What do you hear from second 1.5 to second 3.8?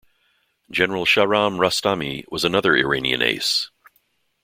Rostami was another Iranian ace.